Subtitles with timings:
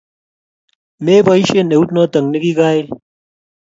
[1.03, 2.87] Meboishen eut noto nigigaiil